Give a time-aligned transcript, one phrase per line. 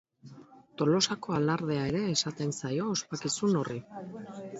[0.81, 3.79] Tolosako Alardea ere esaten zaio ospakizun horri.